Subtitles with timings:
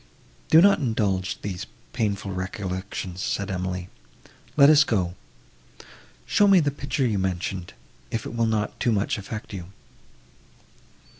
[0.49, 3.87] "Do not indulge these painful recollections," said Emily,
[4.57, 5.13] "let us go.
[6.25, 7.73] Show me the picture you mentioned,
[8.09, 9.65] if it will not too much affect you."